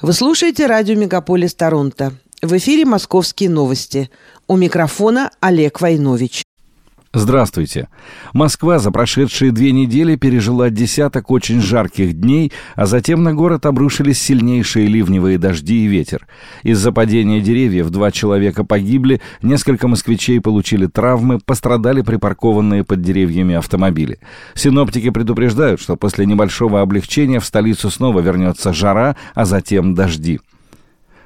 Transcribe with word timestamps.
Вы 0.00 0.12
слушаете 0.12 0.66
радио 0.66 0.94
«Мегаполис 0.94 1.56
Торонто». 1.56 2.12
В 2.40 2.56
эфире 2.56 2.84
«Московские 2.84 3.50
новости». 3.50 4.10
У 4.46 4.56
микрофона 4.56 5.32
Олег 5.40 5.80
Войнович. 5.80 6.44
Здравствуйте. 7.18 7.88
Москва 8.32 8.78
за 8.78 8.92
прошедшие 8.92 9.50
две 9.50 9.72
недели 9.72 10.14
пережила 10.14 10.70
десяток 10.70 11.32
очень 11.32 11.60
жарких 11.60 12.12
дней, 12.12 12.52
а 12.76 12.86
затем 12.86 13.24
на 13.24 13.34
город 13.34 13.66
обрушились 13.66 14.22
сильнейшие 14.22 14.86
ливневые 14.86 15.36
дожди 15.36 15.84
и 15.84 15.88
ветер. 15.88 16.28
Из-за 16.62 16.92
падения 16.92 17.40
деревьев 17.40 17.90
два 17.90 18.12
человека 18.12 18.62
погибли, 18.62 19.20
несколько 19.42 19.88
москвичей 19.88 20.40
получили 20.40 20.86
травмы, 20.86 21.40
пострадали 21.44 22.02
припаркованные 22.02 22.84
под 22.84 23.02
деревьями 23.02 23.56
автомобили. 23.56 24.20
Синоптики 24.54 25.10
предупреждают, 25.10 25.80
что 25.80 25.96
после 25.96 26.24
небольшого 26.24 26.82
облегчения 26.82 27.40
в 27.40 27.44
столицу 27.44 27.90
снова 27.90 28.20
вернется 28.20 28.72
жара, 28.72 29.16
а 29.34 29.44
затем 29.44 29.96
дожди. 29.96 30.38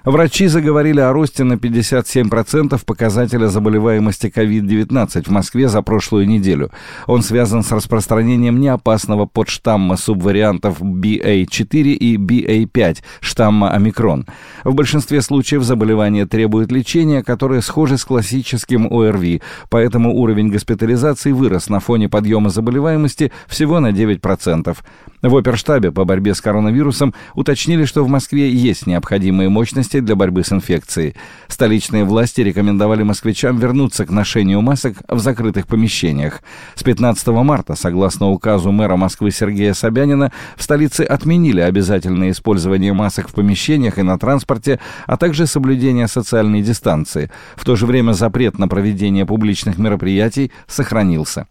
Врачи 0.04 0.48
заговорили 0.48 0.98
о 0.98 1.12
росте 1.12 1.44
на 1.44 1.52
57% 1.52 2.84
показателя 2.84 3.46
заболеваемости 3.46 4.26
COVID-19 4.26 5.28
в 5.28 5.30
Москве 5.30 5.68
за 5.68 5.80
прошлую 5.82 6.26
неделю. 6.26 6.72
Он 7.06 7.22
связан 7.22 7.62
с 7.62 7.70
распространением 7.70 8.58
неопасного 8.58 9.26
подштамма 9.26 9.96
субвариантов 9.96 10.80
BA4 10.80 11.92
и 11.92 12.16
BA5 12.16 12.98
штамма 13.20 13.70
омикрон. 13.70 14.26
В 14.64 14.74
большинстве 14.74 15.22
случаев 15.22 15.62
заболевание 15.62 16.26
требует 16.26 16.72
лечения, 16.72 17.22
которое 17.22 17.60
схоже 17.60 17.96
с 17.96 18.04
классическим 18.04 18.92
ОРВИ, 18.92 19.40
поэтому 19.70 20.16
уровень 20.16 20.48
госпитализации 20.48 21.30
вырос 21.30 21.68
на 21.68 21.78
фоне 21.78 22.08
подъема 22.08 22.50
заболеваемости 22.50 23.30
всего 23.46 23.78
на 23.78 23.92
9%. 23.92 24.76
В 25.22 25.36
оперштабе 25.36 25.92
по 25.92 26.04
борьбе 26.04 26.34
с 26.34 26.40
коронавирусом 26.40 27.14
уточнили, 27.36 27.84
что 27.84 28.02
в 28.02 28.08
Москве 28.08 28.50
есть 28.50 28.88
необходимые 28.88 29.48
мощности 29.48 29.91
для 30.00 30.16
борьбы 30.16 30.44
с 30.44 30.52
инфекцией. 30.52 31.14
Столичные 31.48 32.04
власти 32.04 32.40
рекомендовали 32.40 33.02
москвичам 33.02 33.58
вернуться 33.58 34.06
к 34.06 34.10
ношению 34.10 34.60
масок 34.62 34.96
в 35.08 35.18
закрытых 35.18 35.66
помещениях. 35.66 36.42
С 36.74 36.82
15 36.82 37.26
марта, 37.28 37.74
согласно 37.74 38.30
указу 38.30 38.72
мэра 38.72 38.96
Москвы 38.96 39.30
Сергея 39.30 39.74
Собянина, 39.74 40.32
в 40.56 40.62
столице 40.62 41.02
отменили 41.02 41.60
обязательное 41.60 42.30
использование 42.30 42.92
масок 42.92 43.28
в 43.28 43.34
помещениях 43.34 43.98
и 43.98 44.02
на 44.02 44.18
транспорте, 44.18 44.80
а 45.06 45.16
также 45.16 45.46
соблюдение 45.46 46.08
социальной 46.08 46.62
дистанции. 46.62 47.30
В 47.56 47.64
то 47.64 47.76
же 47.76 47.86
время 47.86 48.12
запрет 48.12 48.58
на 48.58 48.68
проведение 48.68 49.26
публичных 49.26 49.78
мероприятий 49.78 50.52
сохранился. 50.66 51.46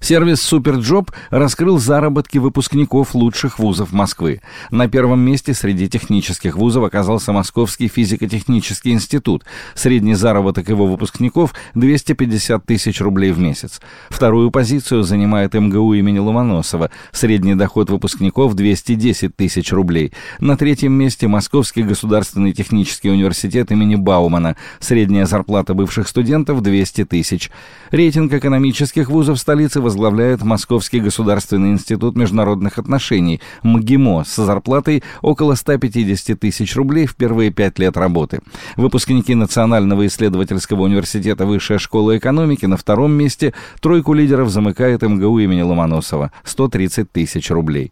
Сервис 0.00 0.40
«SuperJob» 0.42 1.10
раскрыл 1.30 1.78
заработки 1.78 2.38
выпускников 2.38 3.14
лучших 3.14 3.58
вузов 3.58 3.92
Москвы. 3.92 4.40
На 4.70 4.88
первом 4.88 5.20
месте 5.20 5.54
среди 5.54 5.88
технических 5.88 6.56
вузов 6.56 6.84
оказался 6.84 7.32
Московский 7.32 7.88
физико-технический 7.88 8.92
институт. 8.92 9.44
Средний 9.74 10.14
заработок 10.14 10.68
его 10.68 10.86
выпускников– 10.86 11.52
250 11.74 12.64
тысяч 12.64 13.00
рублей 13.00 13.32
в 13.32 13.38
месяц. 13.38 13.80
Вторую 14.08 14.50
позицию 14.50 15.02
занимает 15.02 15.54
МГУ 15.54 15.94
имени 15.94 16.18
Ломоносова. 16.18 16.90
Средний 17.10 17.56
доход 17.56 17.90
выпускников– 17.90 18.54
210 18.54 19.34
тысяч 19.34 19.72
рублей. 19.72 20.12
На 20.38 20.56
третьем 20.56 20.92
месте 20.92 21.26
Московский 21.26 21.82
государственный 21.82 22.52
технический 22.52 23.10
университет 23.10 23.72
имени 23.72 23.96
Баумана. 23.96 24.56
Средняя 24.78 25.26
зарплата 25.26 25.74
бывших 25.74 26.06
студентов– 26.06 26.62
200 26.62 27.04
тысяч. 27.04 27.50
Рейтинг 27.90 28.32
экономических 28.32 29.10
вузов 29.10 29.38
столицы 29.40 29.80
возглавляет 29.88 30.42
Московский 30.42 31.00
государственный 31.00 31.70
институт 31.70 32.14
международных 32.14 32.76
отношений 32.76 33.40
МГИМО 33.62 34.24
с 34.26 34.36
зарплатой 34.36 35.02
около 35.22 35.54
150 35.54 36.38
тысяч 36.38 36.76
рублей 36.76 37.06
в 37.06 37.16
первые 37.16 37.50
пять 37.50 37.78
лет 37.78 37.96
работы. 37.96 38.40
Выпускники 38.76 39.34
Национального 39.34 40.06
исследовательского 40.06 40.82
университета 40.82 41.46
Высшая 41.46 41.78
школа 41.78 42.18
экономики 42.18 42.66
на 42.66 42.76
втором 42.76 43.12
месте 43.12 43.54
тройку 43.80 44.12
лидеров 44.12 44.50
замыкает 44.50 45.00
МГУ 45.00 45.38
имени 45.38 45.62
Ломоносова– 45.62 46.32
130 46.44 47.10
тысяч 47.10 47.50
рублей. 47.50 47.90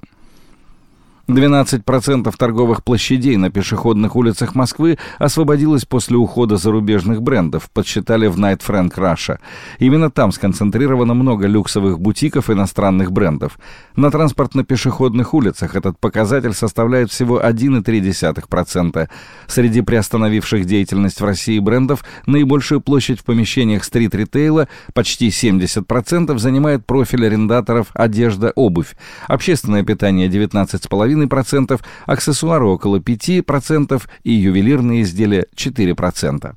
12% 1.29 2.33
торговых 2.37 2.85
площадей 2.85 3.37
на 3.37 3.51
пешеходных 3.51 4.15
улицах 4.15 4.55
Москвы 4.55 4.97
освободилось 5.19 5.85
после 5.85 6.17
ухода 6.17 6.57
зарубежных 6.57 7.21
брендов, 7.21 7.69
подсчитали 7.73 8.29
в 8.29 8.39
Night 8.39 8.63
Frank 8.65 8.95
Russia. 8.95 9.39
Именно 9.81 10.11
там 10.11 10.31
сконцентрировано 10.31 11.15
много 11.15 11.49
люксовых 11.49 11.99
бутиков 11.99 12.49
иностранных 12.49 13.11
брендов. 13.11 13.59
На 13.97 14.11
транспортно-пешеходных 14.11 15.35
улицах 15.35 15.75
этот 15.75 15.99
показатель 15.99 16.53
составляет 16.53 17.11
всего 17.11 17.41
1,3%. 17.41 19.09
Среди 19.49 19.81
приостановивших 19.81 20.65
деятельность 20.65 21.21
в 21.21 21.25
России 21.25 21.59
брендов 21.59 22.05
наибольшую 22.27 22.81
площадь 22.81 23.19
в 23.19 23.25
помещениях 23.25 23.83
стрит-ритейла, 23.83 24.69
почти 24.95 25.29
70%, 25.29 26.39
занимает 26.39 26.87
профиль 26.87 27.27
арендаторов 27.27 27.89
одежда, 27.95 28.53
обувь. 28.55 28.95
Общественное 29.27 29.83
питание 29.83 30.29
19,5%, 30.29 31.16
2,5%, 31.17 31.81
аксессуары 32.07 32.67
около 32.67 32.99
5% 32.99 34.03
и 34.25 34.33
ювелирные 34.33 35.03
изделия 35.03 35.47
4%. 35.57 36.55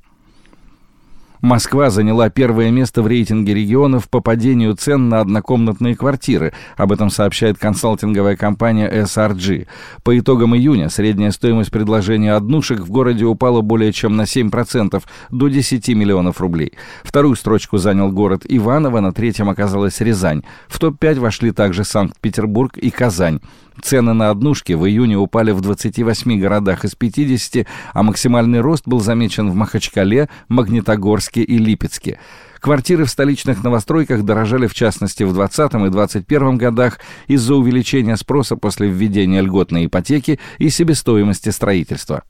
Москва 1.42 1.88
заняла 1.88 2.28
первое 2.28 2.70
место 2.70 3.02
в 3.02 3.06
рейтинге 3.06 3.54
регионов 3.54 4.10
по 4.10 4.20
падению 4.20 4.74
цен 4.74 5.08
на 5.08 5.20
однокомнатные 5.20 5.96
квартиры. 5.96 6.52
Об 6.76 6.92
этом 6.92 7.08
сообщает 7.08 7.58
консалтинговая 7.58 8.36
компания 8.36 8.90
SRG. 8.90 9.66
По 10.02 10.18
итогам 10.18 10.54
июня 10.54 10.90
средняя 10.90 11.30
стоимость 11.30 11.70
предложения 11.70 12.34
однушек 12.34 12.80
в 12.80 12.90
городе 12.90 13.24
упала 13.24 13.62
более 13.62 13.90
чем 13.92 14.16
на 14.16 14.22
7%, 14.22 15.02
до 15.30 15.48
10 15.48 15.88
миллионов 15.88 16.42
рублей. 16.42 16.74
Вторую 17.04 17.36
строчку 17.36 17.78
занял 17.78 18.12
город 18.12 18.42
Иваново, 18.46 19.00
на 19.00 19.12
третьем 19.12 19.48
оказалась 19.48 20.00
Рязань. 20.00 20.42
В 20.68 20.78
топ-5 20.78 21.20
вошли 21.20 21.52
также 21.52 21.84
Санкт-Петербург 21.84 22.76
и 22.76 22.90
Казань. 22.90 23.40
Цены 23.82 24.12
на 24.12 24.30
однушки 24.30 24.72
в 24.72 24.86
июне 24.86 25.16
упали 25.16 25.52
в 25.52 25.60
28 25.60 26.40
городах 26.40 26.84
из 26.84 26.94
50, 26.94 27.66
а 27.92 28.02
максимальный 28.02 28.60
рост 28.60 28.86
был 28.86 29.00
замечен 29.00 29.50
в 29.50 29.54
Махачкале, 29.54 30.28
Магнитогорске 30.48 31.42
и 31.42 31.58
Липецке. 31.58 32.18
Квартиры 32.60 33.06
в 33.06 33.10
столичных 33.10 33.64
новостройках 33.64 34.22
дорожали 34.22 34.66
в 34.66 34.74
частности 34.74 35.22
в 35.22 35.32
2020 35.32 35.74
и 35.74 35.90
2021 35.90 36.58
годах 36.58 36.98
из-за 37.26 37.54
увеличения 37.54 38.16
спроса 38.16 38.56
после 38.56 38.88
введения 38.88 39.40
льготной 39.40 39.86
ипотеки 39.86 40.38
и 40.58 40.68
себестоимости 40.68 41.48
строительства. 41.48 42.22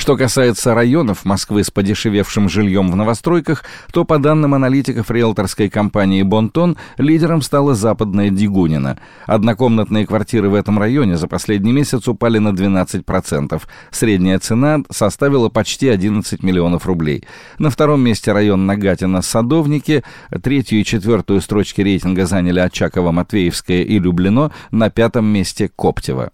Что 0.00 0.16
касается 0.16 0.72
районов 0.72 1.26
Москвы 1.26 1.62
с 1.62 1.70
подешевевшим 1.70 2.48
жильем 2.48 2.90
в 2.90 2.96
новостройках, 2.96 3.64
то, 3.92 4.06
по 4.06 4.18
данным 4.18 4.54
аналитиков 4.54 5.10
риэлторской 5.10 5.68
компании 5.68 6.22
«Бонтон», 6.22 6.78
лидером 6.96 7.42
стала 7.42 7.74
западная 7.74 8.30
Дигунина. 8.30 8.98
Однокомнатные 9.26 10.06
квартиры 10.06 10.48
в 10.48 10.54
этом 10.54 10.78
районе 10.78 11.18
за 11.18 11.28
последний 11.28 11.74
месяц 11.74 12.08
упали 12.08 12.38
на 12.38 12.48
12%. 12.48 13.60
Средняя 13.90 14.38
цена 14.38 14.78
составила 14.88 15.50
почти 15.50 15.90
11 15.90 16.42
миллионов 16.42 16.86
рублей. 16.86 17.26
На 17.58 17.68
втором 17.68 18.00
месте 18.00 18.32
район 18.32 18.64
Нагатина-Садовники, 18.64 20.02
третью 20.42 20.80
и 20.80 20.84
четвертую 20.84 21.42
строчки 21.42 21.82
рейтинга 21.82 22.24
заняли 22.24 22.60
Очаково, 22.60 23.12
Матвеевское 23.12 23.82
и 23.82 23.98
Люблино, 23.98 24.50
на 24.70 24.88
пятом 24.88 25.26
месте 25.26 25.70
Коптево. 25.76 26.30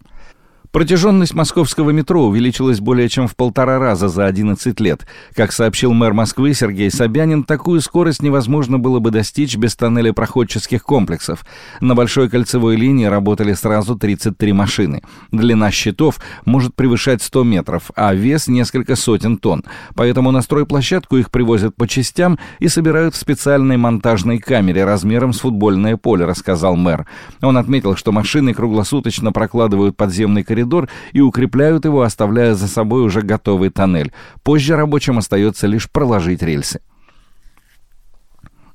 Протяженность 0.71 1.33
московского 1.33 1.91
метро 1.91 2.25
увеличилась 2.25 2.79
более 2.79 3.07
чем 3.07 3.27
в 3.27 3.35
полтора 3.35 3.79
раза 3.79 4.09
за 4.09 4.25
11 4.25 4.79
лет. 4.81 5.07
Как 5.33 5.51
сообщил 5.51 5.93
мэр 5.93 6.13
Москвы 6.13 6.53
Сергей 6.53 6.91
Собянин, 6.91 7.43
такую 7.43 7.79
скорость 7.81 8.21
невозможно 8.21 8.77
было 8.77 8.99
бы 8.99 9.11
достичь 9.11 9.55
без 9.55 9.75
тоннелей 9.75 10.13
проходческих 10.13 10.83
комплексов. 10.83 11.45
На 11.79 11.95
большой 11.95 12.29
кольцевой 12.29 12.75
линии 12.75 13.05
работали 13.05 13.53
сразу 13.53 13.95
33 13.95 14.53
машины. 14.53 15.01
Длина 15.31 15.71
щитов 15.71 16.19
может 16.45 16.75
превышать 16.75 17.23
100 17.23 17.43
метров, 17.43 17.91
а 17.95 18.13
вес 18.13 18.47
несколько 18.47 18.95
сотен 18.95 19.37
тонн. 19.37 19.63
Поэтому 19.95 20.31
на 20.31 20.41
стройплощадку 20.41 21.17
их 21.17 21.31
привозят 21.31 21.75
по 21.75 21.87
частям 21.87 22.37
и 22.59 22.67
собирают 22.67 23.15
в 23.15 23.17
специальной 23.17 23.77
монтажной 23.77 24.39
камере 24.39 24.83
размером 24.83 25.31
с 25.31 25.39
футбольное 25.39 25.95
поле, 25.95 26.25
рассказал 26.25 26.75
мэр. 26.75 27.07
Он 27.41 27.57
отметил, 27.57 27.95
что 27.95 28.11
машины 28.11 28.53
круглосуточно 28.53 29.31
прокладывают 29.31 29.95
подземный 29.95 30.43
коридор 30.43 30.56
коридор 30.57 30.89
и 31.13 31.21
укрепляют 31.21 31.85
его, 31.85 32.01
оставляя 32.01 32.55
за 32.55 32.67
собой 32.67 33.03
уже 33.03 33.21
готовый 33.21 33.69
тоннель. 33.69 34.11
Позже 34.43 34.75
рабочим 34.75 35.19
остается 35.19 35.67
лишь 35.67 35.89
проложить 35.89 36.41
рельсы. 36.41 36.81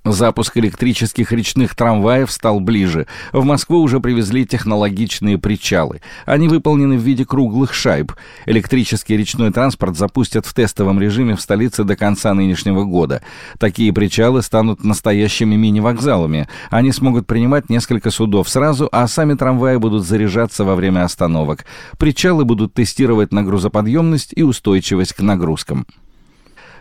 Запуск 0.04 0.56
электрических 0.56 1.30
речных 1.30 1.76
трамваев 1.76 2.28
стал 2.32 2.58
ближе. 2.58 3.06
В 3.32 3.44
Москву 3.44 3.80
уже 3.80 4.00
привезли 4.00 4.44
технологичные 4.44 5.38
причалы. 5.38 6.00
Они 6.26 6.48
выполнены 6.48 6.98
в 6.98 7.02
виде 7.02 7.24
круглых 7.24 7.72
шайб. 7.72 8.10
Электрический 8.46 9.16
речной 9.16 9.52
транспорт 9.52 9.96
запустят 9.96 10.44
в 10.44 10.54
тестовом 10.54 11.00
режиме 11.00 11.36
в 11.36 11.40
столице 11.40 11.84
до 11.84 11.94
конца 11.94 12.34
нынешнего 12.34 12.82
года. 12.82 13.22
Такие 13.60 13.92
причалы 13.92 14.42
станут 14.42 14.82
настоящими 14.82 15.54
мини-вокзалами. 15.54 16.48
Они 16.70 16.90
смогут 16.90 17.28
принимать 17.28 17.70
несколько 17.70 18.10
судов 18.10 18.48
сразу, 18.48 18.88
а 18.90 19.06
сами 19.06 19.34
трамваи 19.34 19.76
будут 19.76 20.04
заряжаться 20.04 20.64
во 20.64 20.74
время 20.74 21.04
остановок. 21.04 21.64
Причалы 21.96 22.44
будут 22.44 22.74
тестировать 22.74 23.32
на 23.32 23.44
грузоподъемность 23.44 24.32
и 24.34 24.42
устойчивость 24.42 25.12
к 25.12 25.20
нагрузкам. 25.20 25.86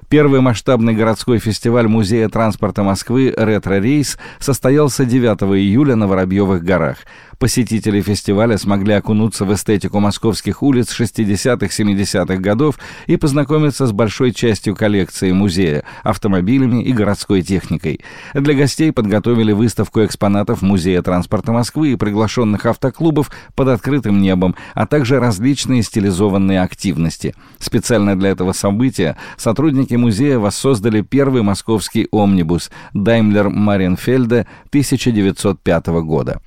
Первый 0.09 0.41
масштабный 0.41 0.93
городской 0.93 1.39
фестиваль 1.39 1.87
Музея 1.87 2.27
транспорта 2.27 2.83
Москвы 2.83 3.33
«Ретро-рейс» 3.35 4.17
состоялся 4.39 5.05
9 5.05 5.43
июля 5.57 5.95
на 5.95 6.07
Воробьевых 6.07 6.63
горах. 6.63 6.97
Посетители 7.41 8.01
фестиваля 8.01 8.55
смогли 8.59 8.93
окунуться 8.93 9.45
в 9.45 9.53
эстетику 9.53 9.99
московских 9.99 10.61
улиц 10.61 10.93
60-70-х 10.95 12.35
годов 12.35 12.77
и 13.07 13.17
познакомиться 13.17 13.87
с 13.87 13.91
большой 13.91 14.31
частью 14.31 14.75
коллекции 14.75 15.31
музея, 15.31 15.83
автомобилями 16.03 16.83
и 16.83 16.93
городской 16.93 17.41
техникой. 17.41 18.01
Для 18.35 18.53
гостей 18.53 18.91
подготовили 18.91 19.53
выставку 19.53 20.05
экспонатов 20.05 20.61
Музея 20.61 21.01
транспорта 21.01 21.51
Москвы 21.51 21.93
и 21.93 21.95
приглашенных 21.95 22.67
автоклубов 22.67 23.31
под 23.55 23.69
открытым 23.69 24.21
небом, 24.21 24.55
а 24.75 24.85
также 24.85 25.19
различные 25.19 25.81
стилизованные 25.81 26.61
активности. 26.61 27.33
Специально 27.57 28.15
для 28.15 28.29
этого 28.29 28.51
события 28.51 29.17
сотрудники 29.37 29.90
музея 29.97 30.39
воссоздали 30.39 31.01
первый 31.01 31.41
московский 31.41 32.07
омнибус 32.11 32.71
Daimler 32.93 33.49
Marienfelde 33.49 34.45
1905 34.69 35.87
года. 36.03 36.41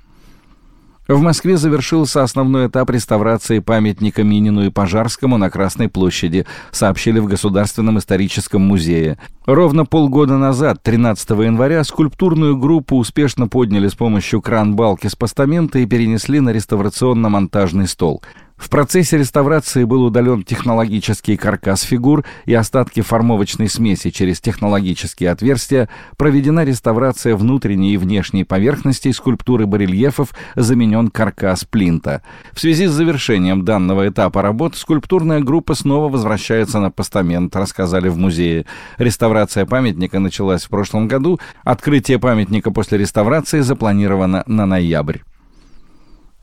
В 1.07 1.21
Москве 1.21 1.59
завершился 1.59 2.23
основной 2.23 2.69
этап 2.69 2.89
реставрации 2.89 3.59
памятника 3.59 4.25
Минину 4.25 4.65
и 4.65 4.71
Пожарскому 4.71 5.37
на 5.37 5.51
Красной 5.51 5.91
площади, 5.91 6.47
сообщили 6.71 7.19
в 7.19 7.27
Государственном 7.27 7.99
историческом 7.99 8.63
музее. 8.63 9.19
Ровно 9.45 9.85
полгода 9.85 10.39
назад, 10.39 10.83
13 10.83 11.29
января, 11.31 11.85
скульптурную 11.85 12.57
группу 12.57 12.97
успешно 12.97 13.49
подняли 13.49 13.89
с 13.89 13.95
помощью 13.95 14.41
кран-балки 14.41 15.09
с 15.09 15.15
постамента 15.15 15.79
и 15.79 15.87
перенесли 15.87 16.41
на 16.41 16.51
реставрационно-монтажный 16.51 17.87
стол– 17.87 18.23
в 18.57 18.71
процессе 18.71 19.19
реставрации 19.19 19.83
был 19.83 20.05
удален 20.05 20.45
технологический 20.45 21.37
каркас 21.37 21.83
фигур 21.83 22.25
и 22.47 22.55
остатки 22.55 23.01
формовочной 23.01 23.69
смеси 23.69 24.11
через 24.11 24.41
технологические 24.41 25.31
отверстия, 25.31 25.89
проведена 26.17 26.65
реставрация 26.65 27.35
внутренней 27.35 27.95
и 27.95 27.97
внешней 27.97 28.45
поверхностей 28.45 29.13
скульптуры 29.13 29.67
барельефов, 29.67 30.33
заменен 30.55 31.09
каркас 31.09 31.65
плинта. 31.65 32.23
В 32.53 32.61
связи 32.61 32.87
с 32.87 32.93
завершением 32.93 33.65
данного 33.65 34.09
этапа 34.09 34.41
работ 34.41 34.77
скульптурная 34.77 35.41
группа 35.41 35.75
снова 35.75 36.09
возвращается 36.09 36.79
на 36.79 36.93
постамент, 36.93 37.57
рассказали 37.57 38.09
в 38.09 38.17
музее. 38.17 38.67
Реставрация 38.99 39.67
памятника 39.67 40.21
началась 40.21 40.65
в 40.65 40.69
прошлом 40.69 41.09
году, 41.09 41.41
открытие 41.65 42.21
памятника 42.21 42.71
после 42.71 42.99
реставрации 42.99 43.61
запланировано 43.61 44.45
на 44.47 44.65
ноябрь. 44.65 45.19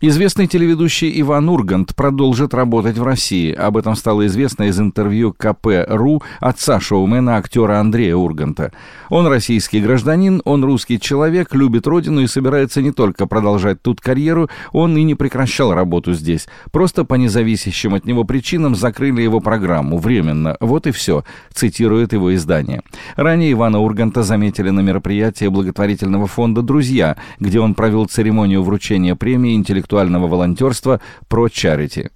Известный 0.03 0.48
телеведущий 0.48 1.12
Иван 1.21 1.48
Ургант 1.48 1.95
продолжит 1.95 2.56
работать 2.56 2.98
в 2.98 3.03
России. 3.03 3.53
Об 3.53 3.77
этом 3.77 3.95
стало 3.95 4.25
известно 4.25 4.63
из 4.63 4.80
интервью 4.80 5.31
КП.ру 5.31 6.24
отца 6.39 6.80
шоумена 6.80 7.38
актера 7.38 7.80
Андрея 7.80 8.15
Урганта. 8.15 8.71
Он 9.09 9.27
российский 9.27 9.80
гражданин, 9.80 10.42
он 10.44 10.63
русский 10.63 11.00
человек, 11.00 11.53
любит 11.53 11.86
родину 11.86 12.21
и 12.21 12.25
собирается 12.25 12.81
не 12.81 12.92
только 12.92 13.27
продолжать 13.27 13.83
тут 13.83 14.01
карьеру, 14.01 14.50
он 14.71 14.98
и 14.98 15.03
не 15.03 15.13
прекращал 15.13 15.71
работу 15.75 16.13
здесь. 16.13 16.47
Просто 16.71 17.06
по 17.06 17.13
независящим 17.13 17.94
от 17.94 18.04
него 18.06 18.24
причинам 18.24 18.74
закрыли 18.74 19.21
его 19.21 19.39
программу 19.39 20.00
временно. 20.00 20.57
Вот 20.62 20.88
и 20.88 20.92
все, 20.92 21.25
цитирует 21.54 22.13
его 22.13 22.33
издание. 22.33 22.81
Ранее 23.18 23.51
Ивана 23.51 23.77
Урганта 23.77 24.24
заметили 24.24 24.71
на 24.71 24.80
мероприятии 24.80 25.45
благотворительного 25.45 26.25
фонда 26.25 26.63
«Друзья», 26.63 27.18
где 27.39 27.59
он 27.59 27.75
провел 27.75 28.07
церемонию 28.07 28.63
вручения 28.63 29.13
премии 29.13 29.54
интеллектуального 29.54 29.91
интеллектуального 29.92 30.28
волонтерства 30.28 31.02
«Про 31.28 31.50
Чарити». 31.50 32.12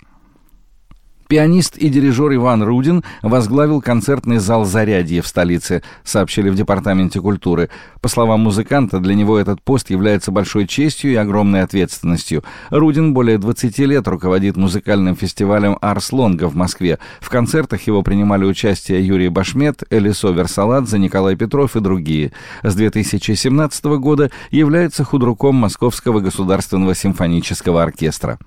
Пианист 1.27 1.75
и 1.77 1.89
дирижер 1.89 2.36
Иван 2.36 2.62
Рудин 2.62 3.04
возглавил 3.24 3.81
концертный 3.81 4.38
зал 4.38 4.63
«Зарядье» 4.63 5.24
в 5.24 5.27
столице, 5.27 5.81
сообщили 6.04 6.50
в 6.50 6.56
Департаменте 6.56 7.19
культуры. 7.19 7.72
По 8.00 8.10
словам 8.10 8.42
музыканта, 8.42 9.00
для 9.00 9.16
него 9.16 9.39
этот 9.39 9.60
пост 9.63 9.89
является 9.89 10.31
большой 10.31 10.68
честью 10.68 11.12
и 11.12 11.16
огромной 11.16 11.63
ответственностью. 11.63 12.44
Рудин 12.69 13.16
более 13.16 13.39
20 13.39 13.80
лет 13.80 14.07
руководит 14.07 14.56
музыкальным 14.56 15.16
фестивалем 15.16 15.80
«Арс 15.81 16.12
Лонга» 16.12 16.48
в 16.48 16.56
Москве. 16.56 17.00
В 17.22 17.30
концертах 17.30 17.81
его 17.88 18.04
принимали 18.04 18.45
участие 18.45 19.06
Юрий 19.06 19.30
Башмет, 19.30 19.81
Элисо 19.89 20.30
Версаладзе, 20.30 21.00
Николай 21.00 21.36
Петров 21.36 21.75
и 21.75 21.80
другие. 21.80 22.33
С 22.62 22.75
2017 22.75 23.86
года 23.98 24.30
является 24.51 25.04
худруком 25.04 25.56
Московского 25.56 26.19
государственного 26.19 26.94
симфонического 26.94 27.81
оркестра. 27.81 28.38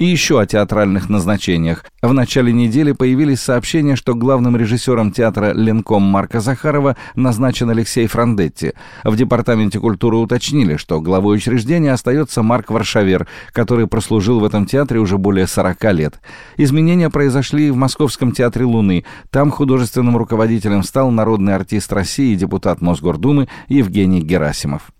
И 0.00 0.06
еще 0.06 0.40
о 0.40 0.46
театральных 0.46 1.10
назначениях. 1.10 1.84
В 2.00 2.14
начале 2.14 2.54
недели 2.54 2.92
появились 2.92 3.40
сообщения, 3.40 3.96
что 3.96 4.14
главным 4.14 4.56
режиссером 4.56 5.12
театра 5.12 5.52
«Ленком» 5.52 6.02
Марка 6.02 6.40
Захарова 6.40 6.96
назначен 7.16 7.68
Алексей 7.68 8.06
Франдетти. 8.06 8.72
В 9.04 9.14
Департаменте 9.14 9.78
культуры 9.78 10.16
уточнили, 10.16 10.78
что 10.78 11.02
главой 11.02 11.36
учреждения 11.36 11.92
остается 11.92 12.42
Марк 12.42 12.70
Варшавер, 12.70 13.28
который 13.52 13.86
прослужил 13.86 14.40
в 14.40 14.44
этом 14.46 14.64
театре 14.64 15.00
уже 15.00 15.18
более 15.18 15.46
40 15.46 15.92
лет. 15.92 16.20
Изменения 16.56 17.10
произошли 17.10 17.70
в 17.70 17.76
Московском 17.76 18.32
театре 18.32 18.64
«Луны». 18.64 19.04
Там 19.28 19.50
художественным 19.50 20.16
руководителем 20.16 20.82
стал 20.82 21.10
народный 21.10 21.54
артист 21.54 21.92
России 21.92 22.32
и 22.32 22.36
депутат 22.36 22.80
Мосгордумы 22.80 23.48
Евгений 23.68 24.22
Герасимов. 24.22 24.92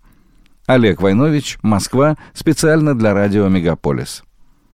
Олег 0.67 1.01
Войнович, 1.01 1.57
Москва, 1.63 2.17
специально 2.35 2.95
для 2.95 3.15
радио 3.15 3.47
«Мегаполис». 3.47 4.21